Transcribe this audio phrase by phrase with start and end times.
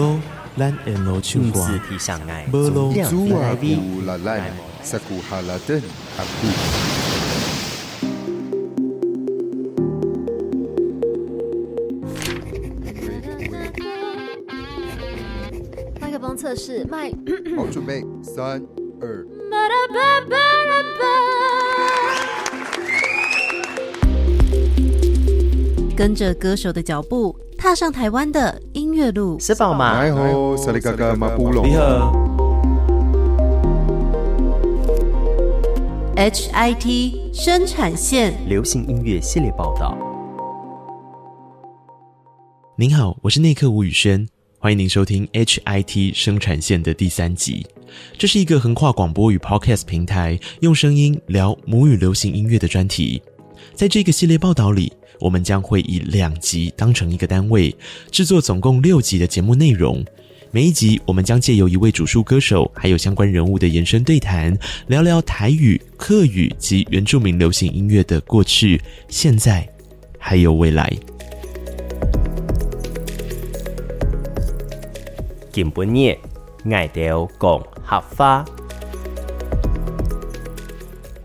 [0.00, 0.18] 路，
[0.56, 1.60] 咱沿路唱歌，
[2.52, 4.50] 无路阻啊古啦咱，
[4.82, 5.78] 萨古哈拉登
[6.16, 6.46] 阿古。
[16.00, 17.10] 麦克风测试，麦。
[17.54, 18.62] 好，准备，三
[19.02, 19.26] 二。
[25.94, 27.36] 跟着歌手的脚步，
[27.70, 29.38] 踏上台湾的音乐路。
[29.38, 30.04] 吃饱吗？
[30.04, 31.64] 你好，萨利嘎嘎马布隆。
[31.64, 32.12] 你好。
[36.16, 39.96] HIT 生产线流行音乐系列报道。
[42.76, 44.26] 您好，我是内克吴宇轩，
[44.58, 47.64] 欢迎您收听 HIT 生产线的第三集。
[48.18, 53.22] 这是一个横跨广播与 Podcast 平台，用声音聊母语流行音乐的专题。
[53.74, 57.74] 在这个系列报道里，我们将会以两集当成一个单位，
[58.10, 60.04] 制作总共六集的节目内容。
[60.50, 69.68] 每一集，我们将借由一位主述歌手，还有相关人物的延伸对谈，聊聊台语、客语及原住民流行音乐的过去、现在，
[70.18, 70.92] 还有未来。
[75.52, 76.18] 今晡日，
[76.72, 78.44] 爱到讲合法。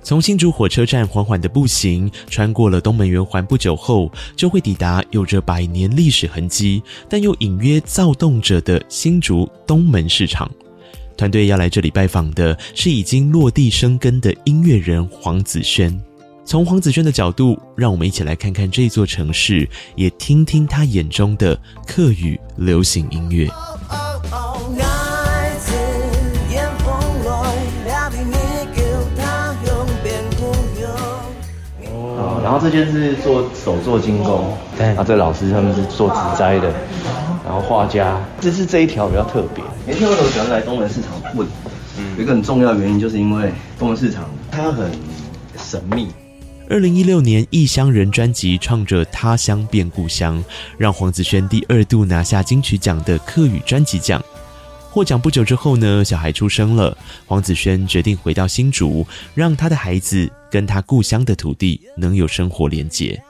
[0.06, 10.50] 从新竹火车站缓缓的步行，穿过了东门圆环，不久后就会抵达有着百年历史痕迹，但又隐约躁动着的新竹东门市场。
[11.18, 16.00] 团队要来这里拜访的是已经落地生根的音乐人黄子轩。
[16.46, 23.50] 从黄子轩的角度，让我们一起来看看这座城市，也听听他眼中的客语流行音乐。
[32.58, 36.72] 后这间是做手做金工，对，然后这老师他们是做植栽的，
[37.44, 39.64] 然后画家，这是这一条比较特别。
[39.86, 41.48] 年轻人为什么喜欢来东门市场问？
[41.98, 44.92] 嗯，有一个很重要的原因，就是因为东门市场它很
[45.58, 46.08] 神秘。
[46.70, 50.44] 二零一六年《异乡人》专辑唱着他乡变故乡，
[50.78, 54.20] 让黄子轩第二度拿下金曲奖的客语专辑奖。
[54.96, 63.22] 获奖不久之后呢，小孩出生了，黄子轩决定回到新竹，让他的孩子跟他故乡的土地能有生活连结。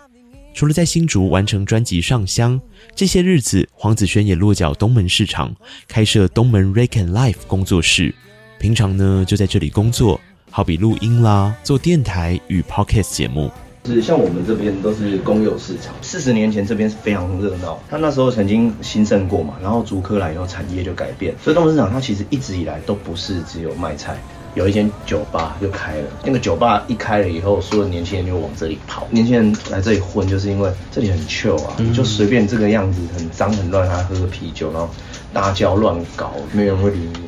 [0.54, 2.62] 除了在新竹完成专辑上香，
[2.96, 5.56] 这些日子黄子轩也落脚东门市场，
[5.88, 8.14] 开设东门 Rec and Life 工作室，
[8.60, 10.22] 平常呢就在这里工作，
[10.52, 13.50] 好比录音啦、做电台与 Podcast 节目。
[13.94, 24.18] 是像我们这边都是公有市场，四十年前这边是非常热闹，它那时候曾经兴盛过嘛，然后竹科来以后产业就改变，所以东门市场它其实一直以来都不是只有卖菜，
[24.56, 34.90] 有一间酒吧就开了，那个酒吧一开了以后，所有年轻人就往这里跑，年轻人来这里混就是因为这里很 chill 啊，就随便这个样子很脏很乱，他喝个啤酒，然后
[35.32, 37.20] 大叫乱搞，没有人会理你。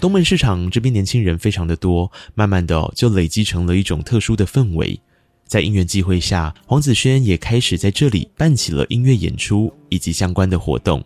[0.00, 5.00] 东门市场这边年轻人非常的多，慢慢的就累积成了一种特殊的氛围。
[5.48, 11.02] 在因缘际会下，黄子轩也开始在这里办起了音乐演出以及相关的活动，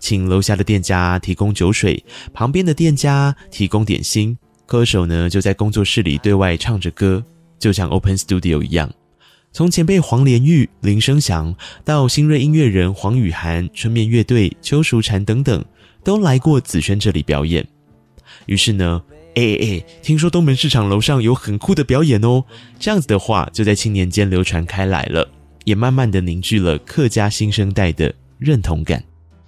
[0.00, 2.02] 请楼下的店家提供酒水，
[2.32, 7.22] 旁边的店家提供点心，歌手呢就在工作室里对外唱着歌，
[7.58, 8.90] 就像 Open Studio 一样。
[9.52, 11.54] 从前辈黄连玉、林生祥
[11.84, 15.62] 到新锐音乐人黄雨涵、春面乐队、邱淑婵等等，
[16.02, 17.66] 都来过子轩这里表演。
[18.46, 19.02] 于是呢。
[19.38, 19.84] 哎哎哎！
[20.02, 22.42] 听说东门市场楼上有很酷的表演哦，
[22.80, 25.28] 这样子的话就在青年间流传开来了，
[25.62, 29.04] 也慢慢的凝聚了客家新生代的认同感。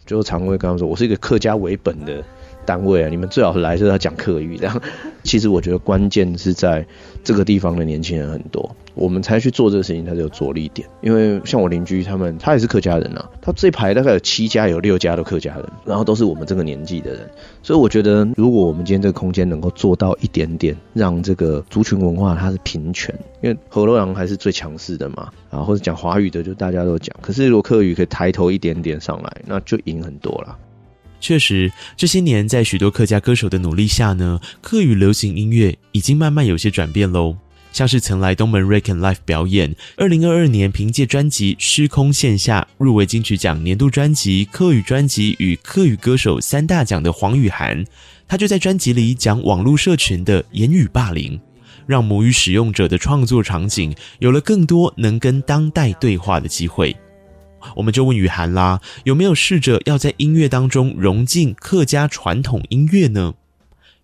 [0.06, 2.24] 就常会跟他们说，我是一个客家为本的
[2.64, 4.80] 单位啊，你们最好来是要讲客语这样。
[5.24, 6.86] 其实我觉得关键是在
[7.24, 8.76] 这个地方的年轻人很多。
[8.94, 10.88] 我们才去做这个事情，它就有着力点。
[11.00, 17.30] 因为像我邻居他们，他也是客家人啊，他这排大概有七家，有六家都客家人，然后都是我们这个年纪的人。
[17.62, 27.14] 所以我觉得，如果我们今天这个空间能够做到一点点，让这个族群文化它是平权，因为河洛人还是最强势的嘛，啊，或者讲华语的就大家都讲。
[27.20, 30.56] 可是如果客语可以抬头一点点上来，那就赢很多了。
[31.20, 37.36] 确实，这些年在许多客家歌手的努力下呢，客语流行音乐已经慢慢有些转变喽。
[37.72, 47.84] 像是曾来东门 Rec and Life 表演，二零二二年凭借专辑《虚空线下》入围金曲奖年度专辑、客语专辑与客语歌手三大奖的黄雨涵，
[48.26, 51.40] 他就在专辑里讲网络社群的言语霸凌，
[51.86, 56.96] 让母语使用者的创作场景有了更多能跟当代对话的机会。
[57.76, 63.34] 我们就问雨涵啦，有没有试着要在音乐当中融进客家传统音乐呢？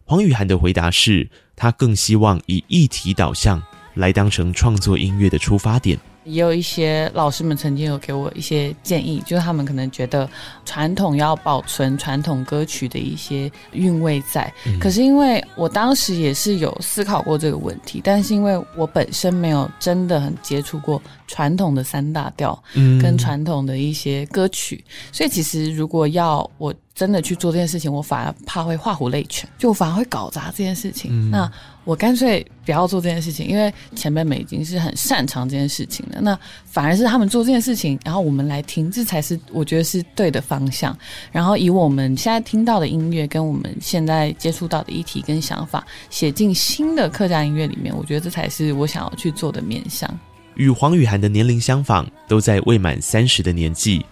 [0.05, 3.61] 黄雨涵的回答是，他更希望以议题导向
[3.95, 5.99] 来当成创作音乐的出发点。
[6.25, 10.29] 也有一些老师们曾经有给我一些建议，就是他们可能觉得
[10.65, 14.53] 传统要保存传统歌曲的一些韵味在。
[14.67, 31.11] 嗯、可是因为我当时也是有思考过这个问题，但是因为我本身没有真的很接触过传统的三大调，嗯，跟传统的一些歌曲，所以其实如果要我真的去做这件事情，我反而怕会画虎类犬，就我反而会搞砸这件事情。
[31.13, 31.53] 嗯、那
[31.85, 36.23] 我干脆不要做这件事情，因为前辈们已经是很擅长这件事情了。
[36.23, 40.97] 那反而是他们做这件事情，然后我们来听，这才是我觉得是对的方向。
[41.31, 50.11] 然后以我们现在听到的音乐，跟我们现在接触到的议题跟想法，写进新的客家音乐里面，我觉得这才是我想要去做的面向。
[50.55, 54.03] 与黄雨涵的年龄相仿，都在未满三十的年纪。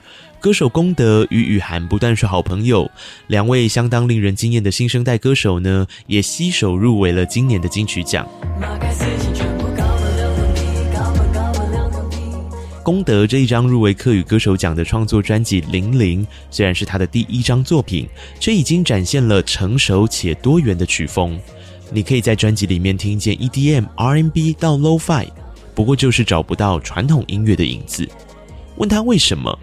[0.44, 2.90] 歌手功德与雨涵不但是好朋友，
[3.28, 8.28] 两位相当令人惊艳的新生代歌手呢，也携手入围了今年的金曲奖。
[12.82, 18.06] 公德这一张入围客语歌手奖的创作专辑《零零》，虽然是他的第一张作品，
[18.38, 21.40] 却已经展现了成熟且多元的曲风。
[21.90, 25.26] 你可以在专辑里面听见 EDM、R&B 到 low fi
[25.74, 28.06] 不过就是找不到传统音乐的影子。
[28.76, 29.58] 问他为什么？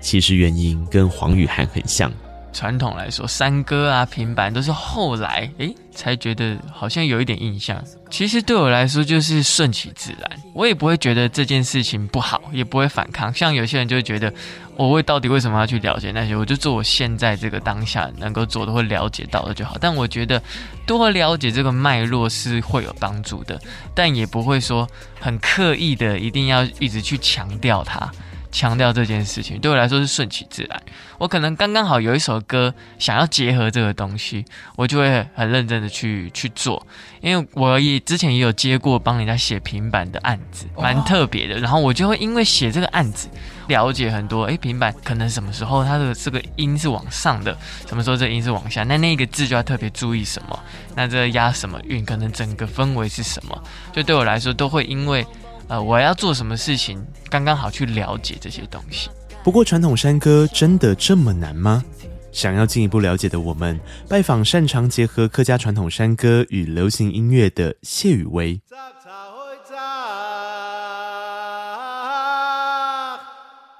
[0.00, 2.12] 其实原因跟黄雨涵很像。
[2.50, 7.80] 传统来说，山歌啊、平板都是后来诶才觉得好像有一点印象。
[8.10, 13.32] 其实对我来说就是顺其自然，我也不会觉得这件事情不好，也不会反抗。
[13.32, 14.32] 像有些人就会觉得，
[14.76, 16.34] 我为到底为什么要去了解那些？
[16.34, 19.76] 我就做我现在这个当下能够做的，会了解到的就好。
[19.78, 20.42] 但我觉得
[20.86, 23.60] 多了解这个脉络是会有帮助的，
[23.94, 24.88] 但也不会说
[25.20, 28.10] 很刻意的一定要一直去强调它。
[28.50, 30.82] 强调这件事情对我来说是顺其自然。
[31.18, 34.44] 我可能刚刚好有一首歌想要结合这个东西，
[34.76, 36.86] 我就会很认真的去去做。
[37.20, 41.58] 因为我也之前也有接过帮人家写平板的案子，蛮特别的。
[41.58, 43.28] 然后我就会因为写这个案子，
[43.66, 44.44] 了解很多。
[44.44, 47.56] 哎，平板可能什么时候它的这个音是往上的，
[47.88, 50.58] 什么时候这个音是往下，那那个字就要特别注意什么。
[50.94, 53.62] 那这押什么韵，可能整个氛围是什么，
[53.92, 55.26] 就对我来说都会因为。
[55.68, 59.10] 呃，我要做什么事情，刚刚好去了解这些东西。
[59.44, 61.84] 不过，传统山歌真的这么难吗？
[62.32, 63.78] 想要进一步了解的我们，
[64.08, 68.60] 拜访擅长结合客家传统山歌与流行音乐的谢宇威。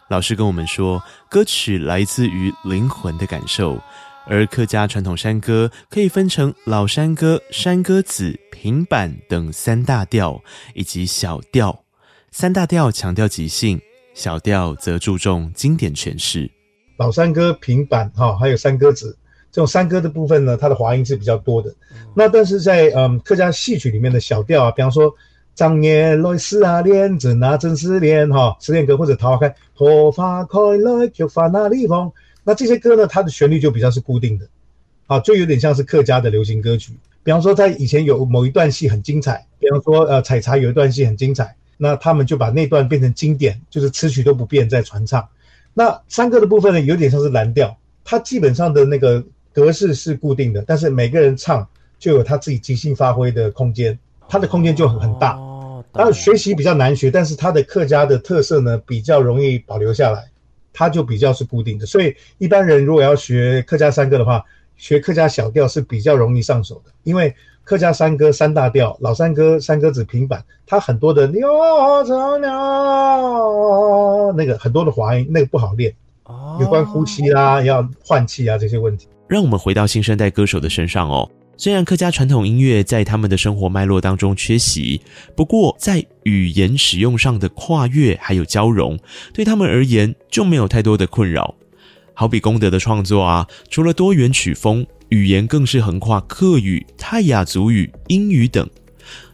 [0.08, 3.78] 老师跟我们说，歌曲来自于灵魂的感受。
[4.30, 10.42] 而客家传统山歌可以分成老山歌、山歌子、平板等三大调，
[10.74, 11.84] 以及小调。
[12.30, 13.80] 三大调强调即兴，
[14.12, 16.50] 小调则注重经典诠释。
[16.98, 19.16] 老山歌、平板哈，还有山歌子
[19.50, 21.74] 这种山歌的部分呢，它的滑音是比较多的。
[22.14, 25.10] 那但是在嗯客家戏曲里面的小调啊，比方说
[25.54, 32.12] 张年来思啊恋，真啊真是恋哈，失恋歌或者桃花开，桃花开来就发那地方。
[32.48, 34.48] 那这些歌呢，它的旋律就比较是固定的，
[35.06, 36.94] 啊，就有点像是客家的流行歌曲。
[37.22, 45.28] 比方说，在以前有某一段戏很精彩，比方说，呃，采茶有一段戏很精彩，那他们就把那段变成经典，就是词曲都不变在传唱。
[45.74, 49.22] 那山歌的部分呢，有点像是蓝调，它基本上的那个
[49.52, 51.68] 格式是固定的，但是每个人唱
[51.98, 55.32] 就有他自己即兴发挥的空间，它的空间就很很大。
[55.92, 60.30] 当然学习比较难学，但是它的客家的特色呢，比较容易保留下来。
[60.78, 64.44] 它就比较是固定的，所以一般人如果要学客家山歌的话，
[64.76, 66.92] 学客家小调是比较容易上手的。
[67.02, 71.48] 因为客家山歌三大调，老山歌、山歌子、平板，它很多的鸟
[72.38, 72.46] 鸟
[74.36, 75.92] 那个很多的滑音，那个不好练。
[76.60, 79.08] 有关呼吸啊，要换气啊这些问题。
[79.26, 81.28] 让我们回到新生代歌手的身上哦。
[81.60, 85.00] 虽然客家传统音乐在他们的生活脉络当中缺席，
[85.34, 88.96] 不过在语言使用上的跨越还有交融，
[89.34, 91.56] 对他们而言就没有太多的困扰。
[92.14, 98.70] 好比功德的创作啊，除了多元曲风，语言更是横跨客语、泰雅族语、英语等，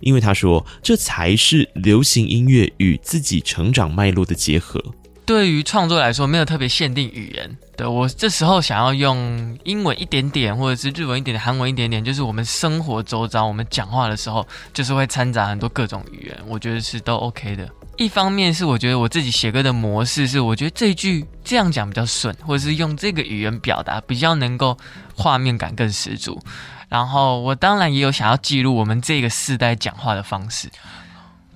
[0.01, 4.83] 因为他说这才是流行音乐与自己成长脉络的结合。
[5.27, 7.57] 对于创作来说，没有特别限定语言。
[7.77, 17.69] 对，我这时候想要用英文一点点，或者是日文一点点，韩文一点点，就是我们生活周遭，我们讲话的时候，就是会掺杂很多各种语言，我觉得是都 OK 的。
[17.97, 24.77] 一方面是我觉得我自己写歌的模式是，我觉得这句这样讲比较顺，或者是用这个语言表达比较能够
[25.17, 26.41] 画面感更十足。
[26.89, 30.69] 然后我当然也有想要记录我们这个世代讲话的方式。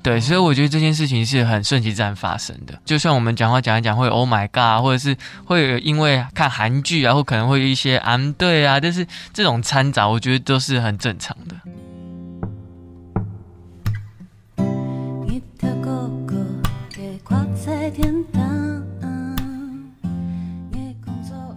[0.00, 2.78] 对，所以我觉得这件事情是很顺其自然发生的。
[2.85, 11.57] 就算我们讲话讲一讲会 Oh my God，或者是会因为看韩剧啊，或可能会有一些嗯对啊，但是这种掺杂，我觉得都是很正常的。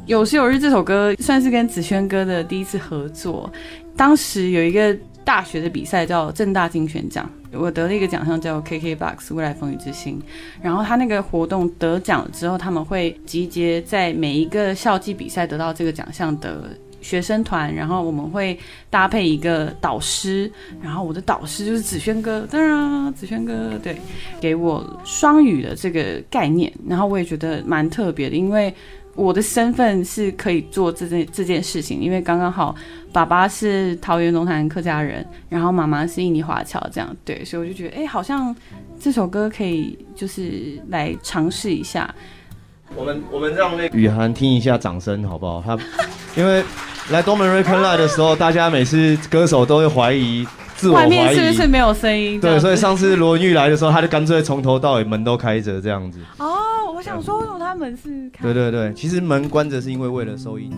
[0.07, 3.49] 有时有日这首歌算是跟子轩哥的第一次合作，
[3.95, 4.93] 当时有一个
[5.23, 10.21] 大学的比赛叫正大金选奖，我得了一个奖项叫 KKBOX 未来风雨之星，
[10.61, 16.69] 然后他那个活动得奖之后，他们会集结在每一个校际比赛得到这个奖项的
[17.01, 18.57] 学生团，然后我们会
[18.89, 23.97] 搭配一个导师，然后我的导师就是子轩哥，当然子轩哥对，
[24.39, 28.73] 给我双语的这个概念，然后我也觉得蛮特别的，因为。
[29.15, 32.73] 我的身份是可以做这件这件事情，因为刚刚好，
[33.11, 38.55] 爸爸是桃园龙潭客家人，然后妈妈是印尼华侨，这样对，所以我就觉得，哎，好像
[38.99, 42.13] 这首歌可以就是来尝试一下。
[42.95, 45.61] 我们我们让那雨涵听一下掌声好不好？
[45.61, 45.77] 他
[46.35, 46.63] 因为
[47.09, 50.45] 来东门 Reckon Live 的时候，大家每次歌手都会怀疑
[50.81, 52.41] 自我怀疑，外面是不是没有声音？
[52.41, 56.19] 对，所以上次罗文玉来的时候，他就干脆从头到尾门都开着这样子。
[56.39, 56.57] 哦。
[56.95, 58.43] 我想说，为什么他门是开？
[58.43, 60.71] 对对对，其实门关着是因为为了收音。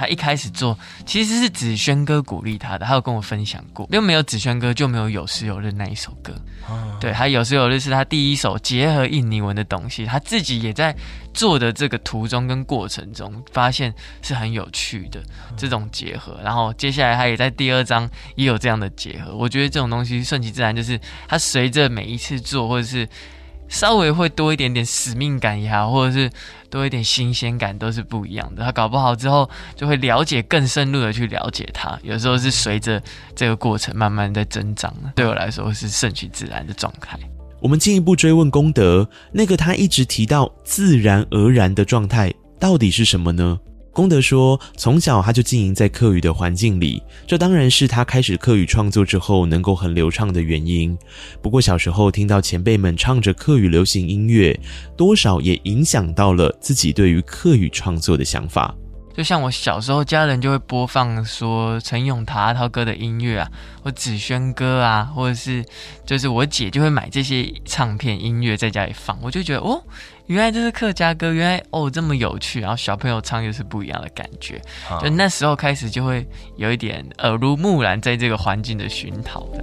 [0.00, 6.32] 他一开始做其实是子轩哥鼓励他的，他有跟我分享过，因为没有子轩哥就没有有时有日那一首歌。
[6.68, 10.96] 哦、对，他有时有日是他第一首结合印尼文的东西，他自己也在
[11.34, 13.92] 做的这个途中跟过程中发现
[14.22, 15.20] 是很有趣的
[15.56, 16.40] 这种结合。
[16.42, 23.06] 然后接下来他也在第二章也有这样的结合，我觉得这种东西顺其自然，就是他随着每一次做或者是。
[23.72, 26.28] 稍微会多一点点使命感也好，或者是
[26.70, 28.64] 多一点新鲜感，都是不一样的。
[28.64, 31.98] 他搞不好之后就会了解更深入的去了解他。
[32.02, 33.02] 有时候是随着
[33.34, 34.94] 这个过程慢慢在增长。
[35.16, 37.18] 对我来说是顺其自然的状态。
[37.60, 43.58] 我们进一步追问功德，那个他一直提到自然而然的状态到底是什么呢？
[44.00, 50.96] 功德说，从小他就经营在客语的环境里，这当然是他开始客语创作之后能够很流畅的原因。
[51.42, 54.58] 不过小时候听到前辈们唱着客语流行音乐，
[54.96, 58.74] 多少也影响到了自己对于客语创作的想法。
[59.14, 63.50] 就像我小时候，家人就会播放说陈永达涛哥的音乐啊，
[63.82, 65.62] 或子轩歌啊，或者是
[66.06, 69.82] 就是我姐就会买这些唱片音乐在家里放，我就觉得哦，
[70.30, 74.62] 原来这是客家歌，原来哦这么有趣，然后小朋友唱又是不一样的感觉，
[75.02, 79.60] 就那时候开始就会有一点耳濡目染，在这个环境的熏陶的。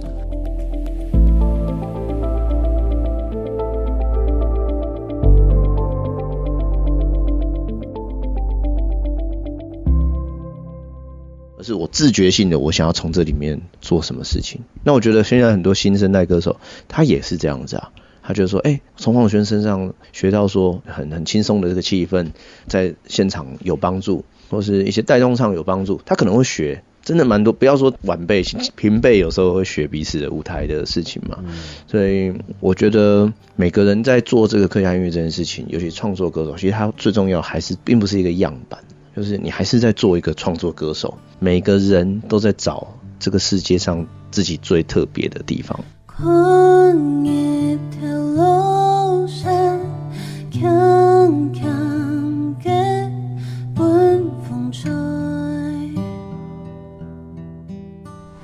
[11.62, 14.60] 是我自觉性的，我想要从这里面做什么事情。
[14.84, 17.90] 那我觉得现在很多新生代歌手，他也是这样子啊。
[18.28, 22.32] 他觉得说，哎、欸，从黄子轩身上学到说很很轻松的这个气氛，
[22.66, 25.98] 在现场有帮助，或是一些带动上有帮助。
[26.04, 27.54] 他可能会学，真的蛮多。
[27.54, 28.42] 不要说晚辈、
[28.76, 31.42] 平辈，有时候会学彼此的舞台的事情嘛。
[31.86, 38.78] 所以我觉得每个人在做这个客家音乐这件事情，尤其创作歌手，其实他最重要还是并不是一个样板。
[39.16, 45.82] 就是你还是在做一个创作歌手，每个人都在找这个世界上自己最特别的地方。
[46.20, 46.26] 大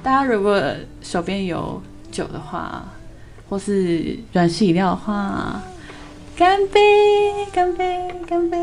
[0.04, 0.62] 家如果
[1.02, 2.84] 手边有酒的话，
[3.48, 5.60] 或是软式饮料的话，
[6.36, 6.80] 干杯！
[7.52, 8.14] 干杯！
[8.24, 8.56] 干杯！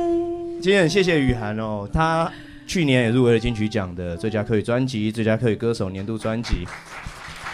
[0.61, 2.31] 今天很谢谢雨涵哦，他
[2.65, 6.65] 去年也入围了金曲奖的最佳客语专辑、最佳客语歌手年度专辑。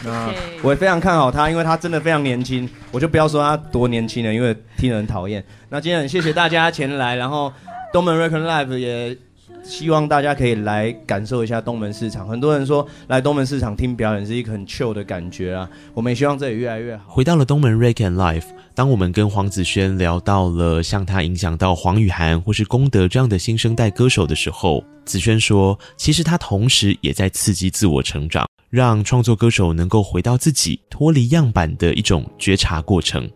[0.04, 5.44] 那 我也非常看好他，因为他真的非常年轻，我就不要说他多年轻了，因为听人讨厌。
[5.70, 7.52] 那今天很谢谢大家前来，然后
[7.92, 9.18] 东门 Reckon Live 也
[9.64, 12.28] 希望大家可以来感受一下东门市场。
[12.28, 17.04] 很多人说来东门市场听表演是一个很 chill 的感觉啊，我们也希望这里越来越好。
[17.08, 18.46] 回到了东门 Reckon Live。
[18.76, 33.30] 当我们跟黄子轩聊到了像他影响到黄雨涵或是功德这样的新生代歌手的时候，子轩说，其实他同时也在刺激自我成长，让创作歌手能够回到自己脱离样板的一种觉察过程。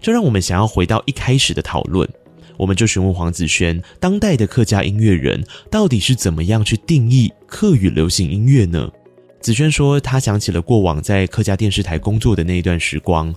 [0.00, 2.08] 这让我们想要回到一开始的讨论，
[2.56, 8.90] 我们就询问黄子轩，当代的客家音乐人到底是怎么样去定义客语流行音乐呢？
[9.40, 13.34] 子轩说，他想起了过往在客家电视台工作的那一段时光。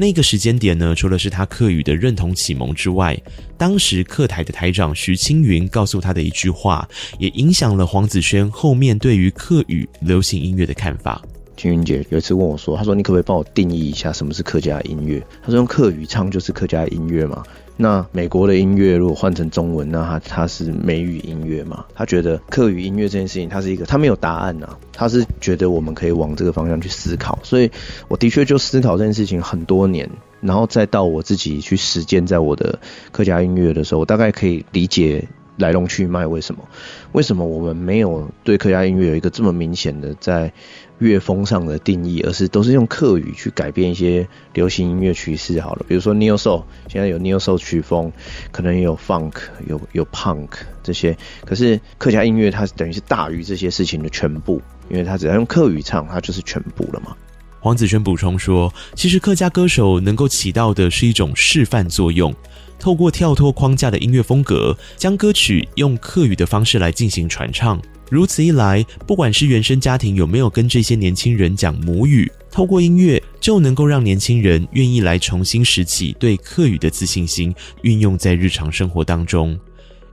[0.00, 3.14] 那个时间点呢，除了是他课语的认同启蒙之外，
[3.58, 6.88] 当时客台的台长徐青云告诉他的一句话，
[7.18, 11.20] 也影响了黄子轩后面对于课语流行音乐的看法。
[11.54, 15.22] 青云姐有一次问我说：“他说你可不可以帮我定义一下什么是客家音乐？
[15.42, 17.44] 他说用客语唱就是客家音乐嘛？
[17.82, 21.86] 那美国的音乐如果换成中文，那它它是美语音乐嘛？
[21.94, 27.38] 他觉得客语音乐这件事情，它是一个他没有答案呐、啊，他是觉得我们可以往这个方向去思考。
[27.42, 27.70] 所以
[28.08, 30.10] 我的确就思考这件事情很多年，
[30.42, 32.78] 然后再到我自己去实践在我的
[33.12, 35.26] 客家音乐的时候，我大概可以理解。
[35.60, 36.68] 来龙去脉，为什么？
[37.12, 40.52] 为什么我们没有对客家音乐有一个这么明显的在
[40.98, 45.60] 乐风上的定义，而是都是用客语去改变一些流行音乐趋势？
[45.60, 48.10] 好了，比如说 Neo Soul，现在有 Neo Soul 曲风，
[48.50, 49.34] 可能也有 Funk，
[49.66, 50.48] 有有 Punk
[50.82, 51.16] 这些。
[51.44, 57.14] 可是客家音乐它等于是大于这些事情的全部，因为它只要用客语唱，它就是全部了嘛。
[57.62, 62.34] 黄子轩补充说，其实客家歌手能够起到的是一种示范作用。
[62.80, 67.80] 透过跳脱框架的音乐风格，将歌曲用客语的方式来进行传唱。
[68.10, 79.56] 如此一来，不管是原生家庭有没有跟这些年轻人讲母语，透过音乐就能够让年轻人愿意来重新拾起对客语的自信心，运用在日常生活当中。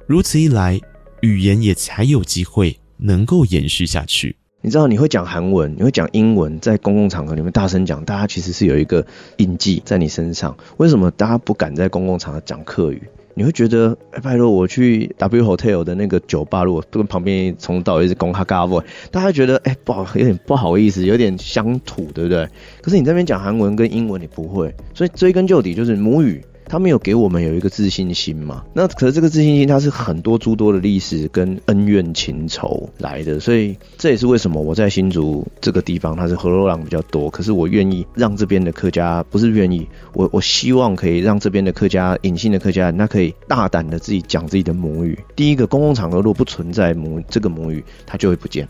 [0.06, 0.80] 如此一来，
[1.22, 4.37] 语言也才有机会能够延续下去。
[4.60, 9.06] 你知道你会讲韩文，你会讲英文，在公共场合里面大声讲，大家其实是有一个
[9.38, 10.58] 印记在你身上。
[10.78, 13.04] 为什么大家不敢在公共场合讲客语？
[13.36, 22.50] 你会觉得，哎，拜托，我去 W Hotel 的那个酒吧，如果跟旁边从到一直讲客家话，大家觉得，哎，不好，有点不好意思，有点乡土，对不对？
[22.82, 26.44] 可是你这边讲韩文跟英文，你不会，所以追根究底就是母语。
[26.70, 28.64] 他没有给我们有一个自信心嘛？
[28.74, 45.18] 那可是这个自信心，它是很多诸多的历史跟恩怨情仇来的，所以这也是为什么我在新竹这个地方，它是河洛人比较多，可是我愿意让这边的客家，不是愿意，我我希望可以让这边的客家隐性的客家那，可以大胆的自己讲自己的母语。
[45.36, 48.68] 第一个，公共场合如果不存在母这个母语，它就会不见。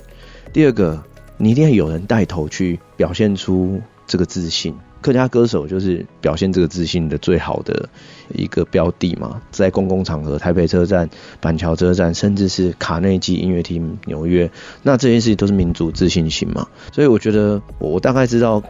[0.54, 1.04] 第二个，
[1.38, 4.76] 你一定要有人带头去表现出这个自信。
[5.08, 7.88] 客家歌手就是表现这个自信的最好的
[8.36, 11.10] 一个标的嘛，在公共场合，台北车站、
[11.40, 14.52] 板桥车站，甚至是卡内基音乐厅、纽约，
[14.84, 16.68] 那这些事情都是民族自信心嘛。
[16.92, 18.62] 所以我觉得，我大概知道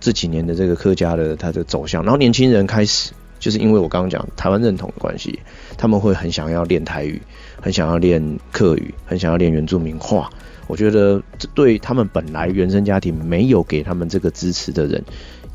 [0.00, 5.38] 这几年的这个客家的它的走向，然后年轻人开始就是因为我刚刚讲台湾认同的关系，
[5.78, 7.22] 他们会很想要练台语，
[7.60, 10.28] 很想要练客语，很想要练原住民话。
[10.66, 15.04] 我觉得这对他们本来原生家庭没有给他们这个支持的人。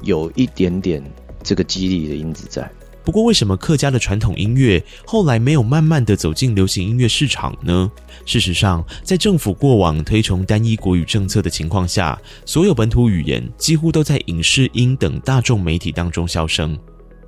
[0.01, 1.03] 有一点点
[1.43, 2.69] 这个激励的因子在。
[3.01, 7.91] 不过，为什么客家的传统音乐后来没有慢慢的走进流行音乐市场呢？
[8.23, 16.77] 事实上，在政府过往推崇单一国语政策的情况下，所有本土语言几乎都在影视音等大众媒体当中销声，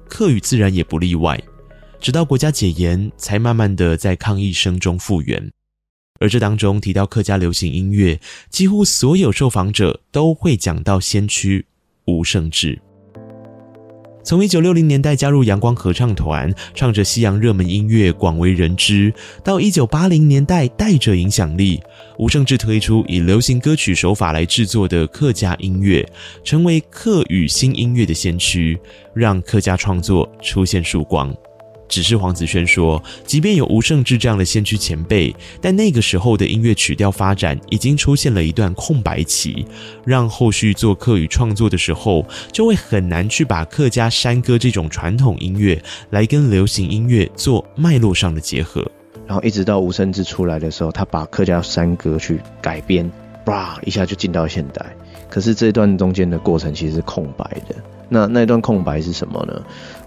[0.07, 1.41] 客语自然也不例外。
[1.99, 5.51] 直到国家解严，才慢慢的在抗议声中复原。
[6.19, 8.19] 而这当中提到客家流行音乐，
[8.51, 11.65] 几乎所有受访者都会讲到先驱。
[12.05, 12.81] 吴胜志
[14.23, 19.11] 从一九六零年代加入阳光合唱团，唱着西洋热门音乐，广为人知。
[19.43, 21.81] 到一九八零年代，带着影响力，
[22.19, 26.07] 吴胜志推出以流行歌曲手法来制作的客家音乐，
[26.43, 28.79] 成为客语新音乐的先驱，
[29.15, 31.35] 让客家创作出现曙光。
[31.91, 39.65] 只是黄子轩说，即便有吴胜志这样的先驱前辈，但那个时候的音乐曲调发展已经出现了一段空白期，
[40.05, 48.89] 让后续做客语创作的时候，就会很难去把客家山歌这种传统音乐来跟流行音乐做脉络上的结合。
[49.27, 53.11] 然后一直到吴胜志出来的时候，他把客家山歌去改编，
[53.47, 54.85] 哇，一下就进到现代。
[55.29, 57.75] 可是这段中间的过程其实是空白的。
[58.09, 59.61] 那那段空白是什么呢？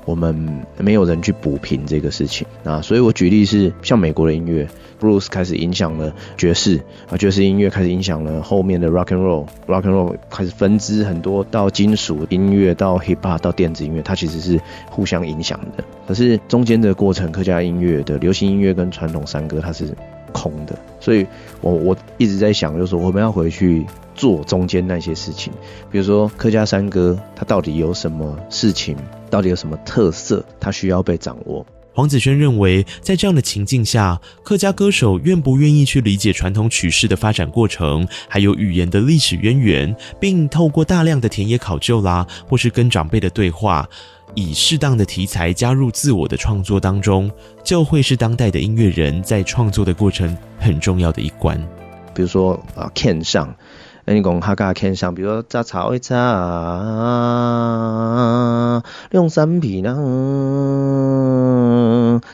[0.05, 4.69] 我们没有人去补平这个事情啊，所以我举例是像美国的音乐
[5.01, 15.85] ，blues 开始影响了爵士啊，爵士音乐开始影响了后面的 rock and roll，rock and roll 开始分支很多到金属音乐，到 hip hop，到电子音乐，它其实是互相影响的。
[16.07, 19.95] 可是中间的过程，客家音乐的流行音乐跟传统山歌它是
[20.35, 21.27] 空的，所以
[21.63, 25.53] 我我一直在想，就是说我们要回去做中间那些事情，
[25.91, 28.97] 比如说客家山歌，它到底有什么事情？
[29.31, 30.45] 到底有什么特色？
[30.61, 31.65] 它需要被掌握。
[31.95, 43.89] 黄子轩认为，在这样的情境下，客家歌手愿不愿意去理解传统曲式的发展过程，还有语言的历史渊源，并透过大量的田野考究啦，或是跟长辈的对话，
[44.35, 47.31] 以适当的题材加入自我的创作当中，
[47.63, 51.57] 就会是当代的音乐人在创作的过程很重要的一关。
[52.13, 53.55] 比如说啊，Ken 上。
[54.07, 56.17] 那你讲客家腔上，比如说杂草一扎。
[58.75, 59.95] 啊，用三匹呢，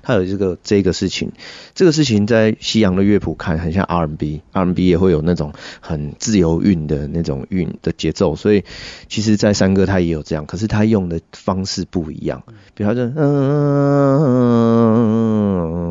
[0.02, 1.32] 他有这个这个事情，
[1.80, 8.64] 这个事情在西洋的乐谱看很像 R&B，R&B 也会有那种很自由韵的那种韵的节奏，所以
[9.08, 12.42] 其实，在山歌他也有这样，可是他用的方式不一样，
[12.74, 13.16] 比如他就嗯
[14.26, 14.92] 嗯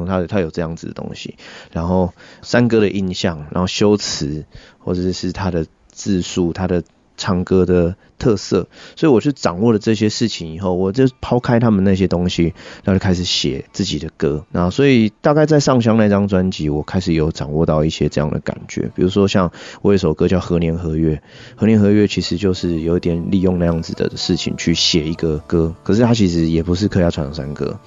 [0.03, 1.37] 嗯，他他有这样子的东西，
[1.71, 4.45] 然后山歌的印象，然后修辞
[4.77, 6.83] 或者是他的字数，他的。
[7.19, 12.53] 唱歌的特色，所以我就掌握了这些事情以后，我就抛开他们那些东西，
[12.83, 14.45] 然后就开始写自己的歌。
[14.51, 18.89] 然后，所以大概在上香那张专辑，我开始有掌握到一些这样的感觉。
[18.95, 19.51] 比如说，像
[19.81, 21.15] 我有一首歌叫《何年何月》，
[21.55, 27.77] 《何年何月》其实就是有点利用那样子的事情去写一个歌，可是它其实也不是客家传统山歌。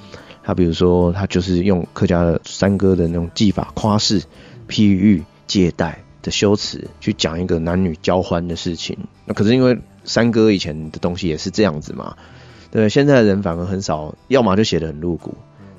[0.45, 4.23] 它比如说，它就是用客家的山歌的那种技法，夸饰、
[4.69, 6.05] 譬喻、借代。
[6.23, 12.17] 的修辞去讲一个男女交欢的事情，那可是因为山歌以前的东西也是这样子嘛，
[12.71, 15.35] 对，现在的人反而很少，要么就写得很露骨，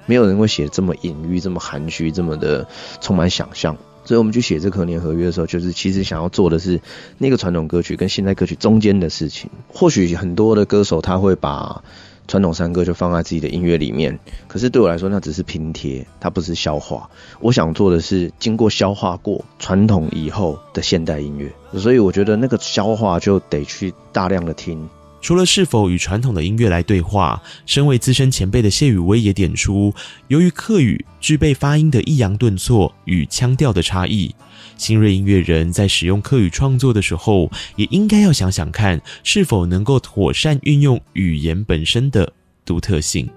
[0.05, 2.67] 没有人会写这么隐喻、这么含蓄、这么的
[3.01, 3.77] 充满想象。
[4.05, 6.81] 所以我们去写这《可年合约》的时候，就是其实想要做的是
[7.17, 9.49] 那个传统歌曲跟现代歌曲中间的事情。
[9.69, 11.83] 或许很多的歌手他会把。
[12.27, 17.09] 传统山歌就放在自己的音乐里面，可是对我来说，那只是拼贴，它不是消化。
[17.39, 24.89] 我想做的是经过消化过传统以后的现代音乐，所以我觉得那个消化就得去大量的听。
[25.23, 29.93] 除了是否与传统的音乐来对话，身为资深前辈的谢宇威也点出，
[30.27, 34.35] 由于客语具备发音的抑扬顿挫与腔调的差异，
[34.75, 42.29] 新锐音乐人在使用客语创作的时候，也应该要想想看，是否能够妥善运用语言本身的
[42.65, 43.29] 独特性。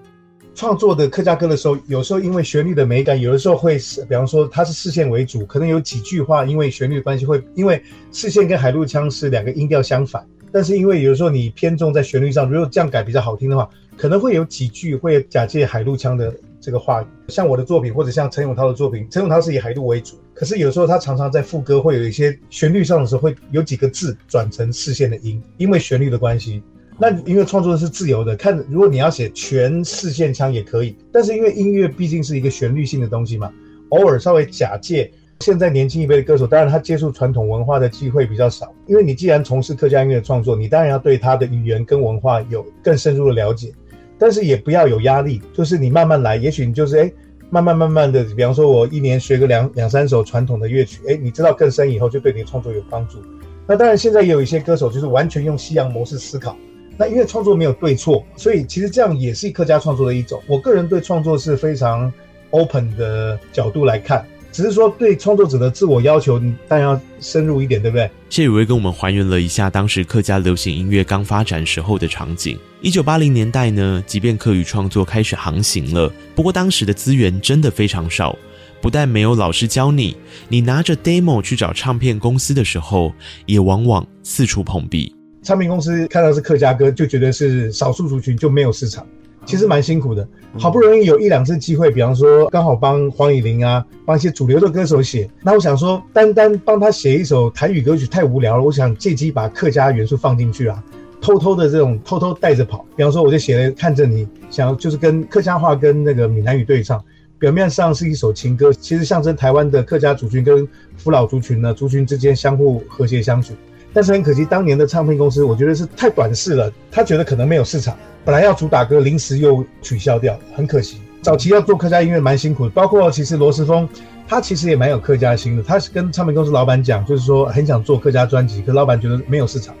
[0.53, 3.77] 创作的客家歌的时候，有时候因为旋律的美感，有的时候会，
[4.09, 10.27] 比方说它是四线为主，可能有几句话因为旋律的关系会，因为四线跟海陆腔是两个音调相反。
[10.51, 17.05] 但是因为有时候你偏重在旋律上，如果这样改比较好听的话，可能会有几句会假借海陆腔的这个话语。
[17.27, 26.61] 像我的作品，或者像陈永涛的作品，陈永涛是以海陆为主，可是有时候他常常在副歌会有一些旋律上的时候会有几个字转成四线的音，因为旋律的关系。
[26.99, 33.51] 那因为创作是自由的，看如果你要写全四线腔也可以，但是因为音乐毕竟是一个旋律性的东西嘛，
[33.89, 35.11] 偶尔稍微假借。
[35.41, 43.71] 现在年轻一辈的歌手，当然他接触传统文化的机会比较少，因为你既然从事客家音乐创作，你当然要对他的语言跟文化有更深入的了解，
[44.17, 47.11] 但是也不要有压力，就是你慢慢来，也许你就是哎，
[47.51, 53.19] 慢慢慢慢的，比方说我一年学个两两三首传统的乐曲，哎，你知道更深以后，就对你的创作有帮助。
[53.67, 56.57] 那当然现在也有一些歌手就是完全用西洋模式思考，
[56.97, 60.41] 那因为创作没有对错，所以其实这样也是客家创作的一种。
[60.47, 62.11] 我个人对创作是非常
[62.49, 64.25] open 的角度来看。
[64.57, 68.09] 只是说，对创作者的自我要求，你当然要深入一点，对不对？
[68.27, 72.57] 谢宇威跟我们还原了一下当时客家流行音乐刚发展时候的场景。
[72.81, 78.35] 一九八零年代呢，即便客语创作开始航行了，不过当时的资源真的非常少，
[78.81, 80.17] 不但没有老师教你，
[80.49, 83.13] 你拿着 demo 去找唱片公司的时候，
[83.45, 85.13] 也往往四处碰壁。
[85.43, 89.05] 唱片公司看到是客家歌，就觉得是少数族群，就没有市场。
[89.47, 90.27] 其实蛮辛苦的，
[90.59, 95.27] 好不容易有一两次机会，比方说刚好帮黄以玲啊，帮一些主流的歌手写。
[95.41, 100.83] 那我想说，单单帮他写一首台语歌曲太无聊了，我想借机把客家元素放进去啊，
[101.21, 102.85] 偷偷的这种偷偷带着跑。
[102.97, 107.01] 比方说，我就写了看着你，想要就是跟客家话跟那个闽南语对唱，
[107.39, 113.53] 表面上是一首情歌，其实象征台湾的客家族群跟福佬族群呢，族群之间相互和谐相处。
[113.97, 117.97] 但是很可惜，当年的唱片公司，我觉得是太短视了，他觉得可能没有市场。
[118.23, 121.01] 本来要主打歌，临时又取消掉，很可惜。
[121.23, 123.89] 早期要做客家音乐蛮辛苦的，包括其实罗时丰，
[124.27, 125.63] 他其实也蛮有客家心的。
[125.63, 129.73] 他是跟唱片公司老板讲，就是说很想做客家专辑，可老板觉得没有市场，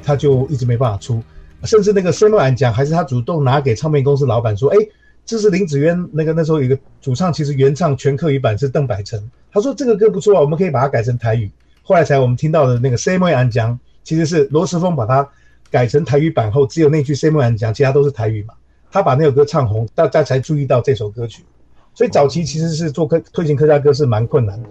[0.00, 1.20] 他就一直没办法出。
[1.64, 4.78] 甚至那个 C 莫讲，还是他主动拿给唱片公司老板说：“哎，
[5.24, 9.20] 这是林子渊那个那时候有一个主唱，其实原唱全客语版是邓百成。
[9.50, 11.50] 他说这个歌不错啊，我们可以把它改成台语。
[11.86, 15.26] 后来才我们听到的那个 C 莫讲，其实是罗时丰把它。”
[15.68, 18.54] 改成台语版后，只有那句 “say more” 讲，其他都是台语嘛。
[18.88, 21.42] 他把那首歌唱红，大家才注意到这首歌曲。
[21.92, 24.68] 所以早期其实是做客推行客家歌是蛮困难的。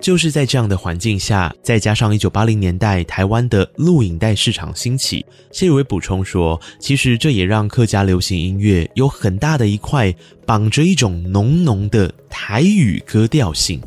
[0.00, 10.12] 就是在这样的环境下，再加上一九八零年代台湾的录影带市场兴起，谢宇威补充说，其实这也让客家流行音乐有很大的一块
[10.44, 13.80] 绑着一种浓浓的台语歌调性。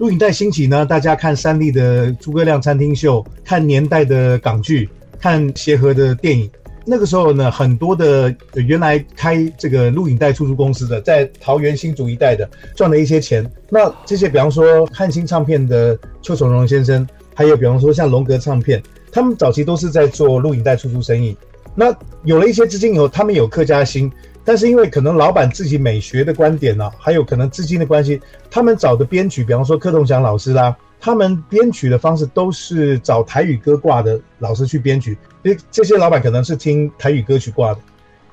[0.00, 4.88] 录影带兴起呢，大家看三立的诸葛亮餐厅秀，看年代的港剧，
[5.20, 6.50] 看协和的电影。
[6.86, 13.46] 那个时候呢，很多的原来开这个录影带出租公司的，在桃园新竹一带的赚了一些钱。
[13.68, 18.82] 那这些，比方说汉星唱片的邱崇荣先生，还有比方说像龙格唱片，
[19.12, 21.36] 他们早期都是在做录影带出租生意。
[21.74, 24.10] 那有了一些资金以后，他们有客家心，
[24.50, 37.78] 但是因为可能老板自己美学的观点呢、啊，还有可能资金的关系，他们找的编曲，比方说柯同祥老师啦，他们编曲的方式都是找台语歌挂的老师去编曲，因为这些老板可能是听台语歌曲挂的，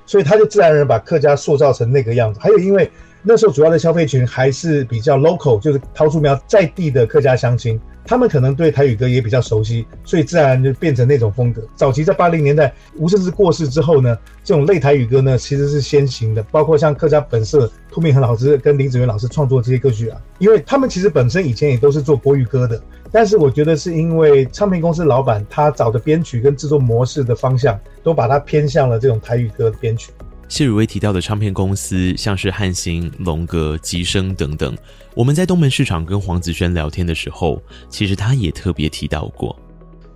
[0.08, 2.40] 所以他就自然而然把客家塑造成那个样子。
[2.42, 2.90] 还有因为
[3.22, 7.80] 那时候主要的消费群还是比较 local，就是桃树苗在地的客家乡亲。
[8.08, 11.62] 他们可能对台语歌也比较熟悉，所以自然就变成那种风格。
[11.76, 30.12] 早期在八零年代，吴胜志过世之后呢，这种类台语歌呢其实是先行的，包括像客家本色涂明恒老师跟林子元老师创作这些歌曲啊，因为他们其实本身以前也都是做国语歌的，但是我觉得是因为唱片公司老板他找的编曲跟制作模式的方向，都把它偏向了这种台语歌的编曲。
[30.48, 34.74] 谢宇威提到的唱片公司，像是汉星、龙格、吉声等等。
[35.18, 39.58] 我们在东门市场跟黄子轩聊天的时候，其实他也特别提到过，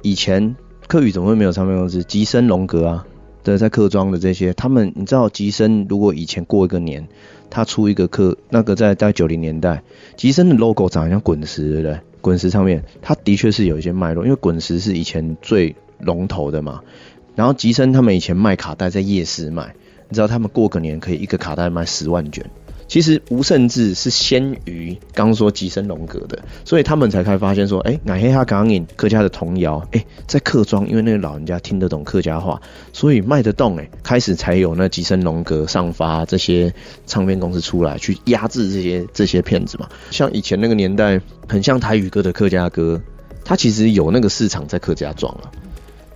[0.04, 2.04] 以前客语怎么会没有唱片公司？
[2.04, 3.08] 吉森、龙格啊，
[3.42, 7.08] 对，在客庄的这些，他们你知道，吉森如果以前过一个年，
[7.50, 9.82] 他出一个客，那个在在九零年代，
[10.16, 12.00] 吉森的 logo 长得像滚石，对不对？
[12.22, 16.80] 滚石唱片，它的确是有一些脉络，因为滚石是以前最龙头的嘛。
[17.34, 19.74] 然后吉森他们以前卖卡带在夜市卖。
[20.10, 22.46] 你知道他们过个年可以一个卡带卖十万卷，
[22.92, 36.74] 其实吴胜志是先于刚刚说吉声龙格的，所以他们才开始发现说，哎、欸，乃黑哈港影客家的童谣，哎、在客庄，因为那个老人家听得懂客家话，所以卖得动，哎，开始才有那吉声龙格上发这些
[37.08, 39.88] 唱片公司出来去压制这些这些片子嘛。
[40.10, 43.02] 像以前那个年代，很像台语歌的客家歌，
[43.46, 45.50] 它其实有那个市场在客家庄了。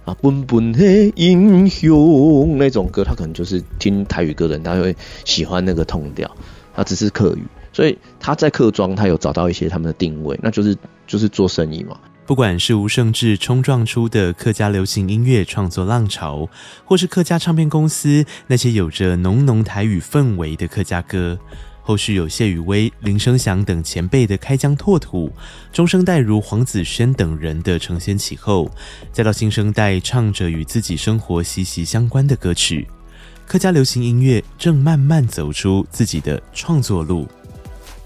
[0.04, 6.30] 啊，奔奔的英雄那种歌，他可能就是听台语歌的人，他会喜欢那个痛调，
[6.76, 11.98] 他只是客语，所以他在客庄，他有找到一些他们的定位，那就是就是做生意嘛。
[12.26, 16.50] 不管是吴胜志冲撞出的客家流行音乐创作浪潮，
[16.84, 21.38] 或是客家唱片公司那些有着浓浓台语氛围的客家歌。
[21.84, 25.32] 后续有谢宇威、林生祥等前辈的开疆拓土，
[25.72, 28.72] 中生代如黄子轩等人的承先启后，
[29.12, 32.88] 再到新生代唱着与自己生活息息相关的歌曲，
[33.48, 37.28] 客家流行音乐正慢慢走出自己的创作路。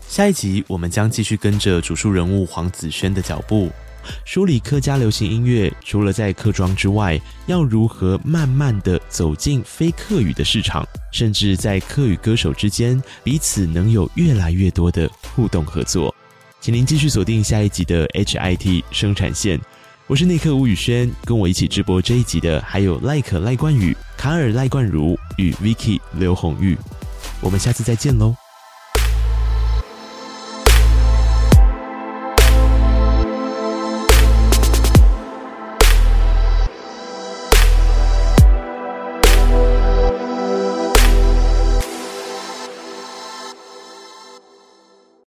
[0.08, 3.70] 下一集我们将继续跟着主述人物黄子轩的脚步。
[4.26, 16.14] 梳理客家流行音乐，除了在客庄之外，要如何慢慢地走进非客语的市场，甚至在客语歌手之间彼此能有越来越多的互动合作？
[16.60, 19.60] 请您继续锁定下一集的 HIT 生产线。
[20.10, 26.76] 我是内克吴宇轩，跟我一起直播这一集的还有赖可赖冠宇、卡尔赖冠如与 Vicky 刘红玉。
[27.40, 28.36] 我们下次再见喽。